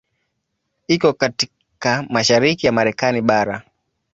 Iko 0.87 1.13
katika 1.13 2.05
mashariki 2.09 2.65
ya 2.65 2.71
Marekani 2.71 3.21
bara. 3.21 3.61